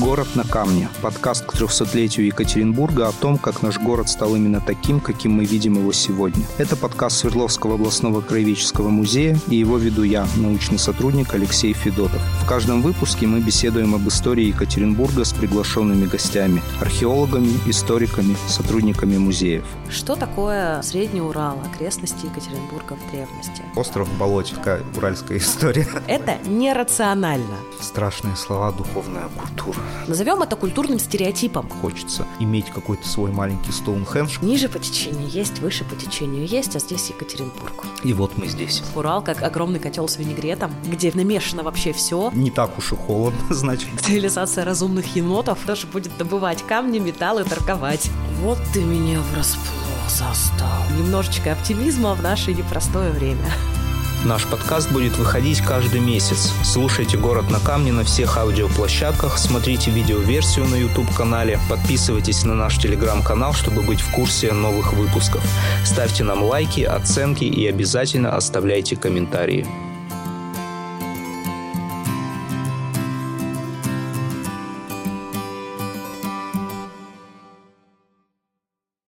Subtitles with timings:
[0.00, 0.88] Город на камне.
[1.02, 5.74] Подкаст к 300-летию Екатеринбурга о том, как наш город стал именно таким, каким мы видим
[5.74, 6.44] его сегодня.
[6.58, 12.20] Это подкаст Свердловского областного краеведческого музея, и его веду я, научный сотрудник Алексей Федотов.
[12.42, 19.64] В каждом выпуске мы беседуем об истории Екатеринбурга с приглашенными гостями, археологами, историками, сотрудниками музеев.
[19.90, 23.62] Что такое Средний Урал, окрестности Екатеринбурга в древности?
[23.76, 25.86] Остров Болотика, уральская история.
[26.08, 27.58] Это нерационально.
[27.80, 29.83] Страшные слова, духовная культура.
[30.06, 31.68] Назовем это культурным стереотипом.
[31.68, 34.38] Хочется иметь какой-то свой маленький Стоунхендж.
[34.42, 37.86] Ниже по течению есть, выше по течению есть, а здесь Екатеринбург.
[38.02, 38.82] И вот мы здесь.
[38.94, 42.30] Урал как огромный котел с винегретом, где намешано вообще все.
[42.34, 43.88] Не так уж и холодно, значит.
[44.00, 48.10] Цивилизация разумных енотов тоже будет добывать камни, металл и торговать.
[48.42, 49.74] Вот ты меня врасплох
[50.08, 50.82] застал.
[50.98, 53.46] Немножечко оптимизма в наше непростое время.
[54.24, 56.50] Наш подкаст будет выходить каждый месяц.
[56.64, 63.52] Слушайте «Город на камне» на всех аудиоплощадках, смотрите видеоверсию на YouTube-канале, подписывайтесь на наш телеграм-канал,
[63.52, 65.44] чтобы быть в курсе новых выпусков.
[65.84, 69.66] Ставьте нам лайки, оценки и обязательно оставляйте комментарии.